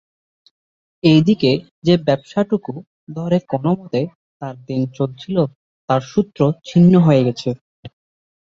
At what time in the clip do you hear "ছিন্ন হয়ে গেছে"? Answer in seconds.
6.67-7.49